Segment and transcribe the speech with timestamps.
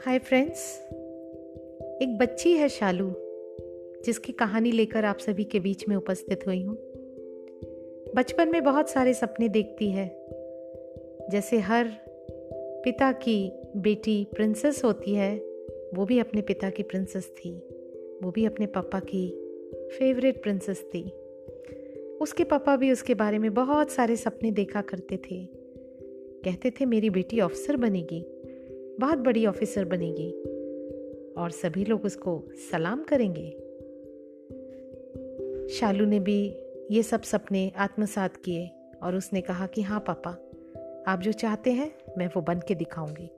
[0.00, 0.78] Hi friends
[2.02, 3.10] एक बच्ची है शालू,
[4.04, 6.76] जिसकी कहानी लेकर आप सभी के बीच में उपस्थित हुई हूँ।
[8.16, 10.26] बचपन में बहुत सारे सपने देखती है।
[11.30, 11.88] जैसे हर
[12.84, 15.38] पिता की बेटी प्रिंसेस होती है,
[15.94, 17.58] वो भी अपने पिता की प्रिंसेस थी,
[18.22, 19.30] वो भी अपने पापा की
[19.74, 21.10] फेवरेट प्रिंसेस थी।
[22.20, 25.44] उसके पापा भी उसके बारे में बहुत सारे सपने देखा करते थे।
[26.44, 28.26] कहते थे, मेरी बेटी ऑफिसर बनेगी।
[29.00, 30.30] बहुत बड़ी ऑफिसर बनेगी
[31.32, 33.50] और सभी लोग उसको सलाम करेंगे।
[35.68, 36.56] शालू ने भी
[36.90, 38.70] ये सब सपने आत्मसात किए
[39.02, 40.30] और उसने कहा कि हाँ पापा,
[41.12, 43.30] आप जो चाहते हैं, मैं वो बन के दिखाऊँगी।